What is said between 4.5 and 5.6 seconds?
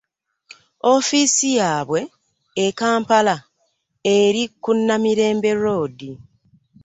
ku Namirembe